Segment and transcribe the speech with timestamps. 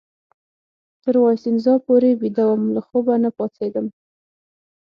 [1.03, 3.87] تر وایسینزا پورې بیده وم، له خوبه نه پاڅېدم.